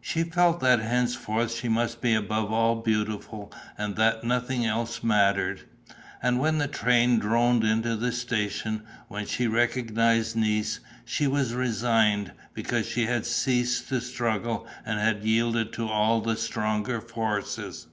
[0.00, 5.64] She felt that henceforth she must be above all beautiful and that nothing else mattered.
[6.22, 12.32] And when the train droned into the station, when she recognized Nice, she was resigned,
[12.54, 17.86] because she had ceased to struggle and had yielded to all the stronger forces.